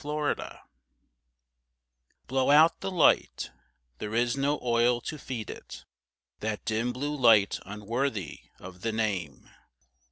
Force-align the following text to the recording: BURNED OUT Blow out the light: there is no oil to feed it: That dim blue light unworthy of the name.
BURNED 0.03 0.39
OUT 0.39 0.59
Blow 2.25 2.49
out 2.49 2.79
the 2.79 2.89
light: 2.89 3.51
there 3.99 4.15
is 4.15 4.35
no 4.35 4.59
oil 4.63 4.99
to 5.01 5.19
feed 5.19 5.47
it: 5.51 5.85
That 6.39 6.65
dim 6.65 6.91
blue 6.91 7.15
light 7.15 7.59
unworthy 7.67 8.39
of 8.57 8.81
the 8.81 8.91
name. 8.93 9.47